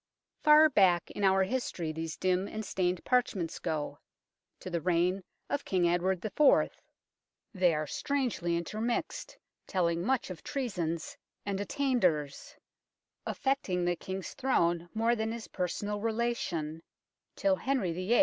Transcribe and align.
Far 0.41 0.67
back 0.67 1.11
in 1.11 1.23
our 1.23 1.43
history 1.43 1.91
these 1.91 2.17
dim 2.17 2.47
and 2.47 2.65
stained 2.65 3.05
parchments 3.05 3.59
go, 3.59 3.99
to 4.59 4.71
the 4.71 4.81
reign 4.81 5.23
of 5.47 5.63
King 5.63 5.87
Edward 5.87 6.25
IV. 6.25 6.71
They 7.53 7.75
are 7.75 7.85
strangely 7.85 8.57
intermixed, 8.57 9.37
telling 9.67 10.03
much 10.03 10.31
of 10.31 10.41
treasons 10.43 11.17
and 11.45 11.59
attainders, 11.59 12.55
affecting 13.27 13.85
the 13.85 13.95
King's 13.95 14.33
Throne 14.33 14.89
more 14.95 15.15
than 15.15 15.31
his 15.31 15.47
personal 15.49 15.99
relation, 15.99 16.81
till 17.35 17.57
Henry 17.57 17.91
VIII. 17.91 18.19